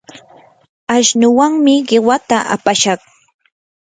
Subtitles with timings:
[0.95, 2.99] ashnuwanmi qiwata apashaq.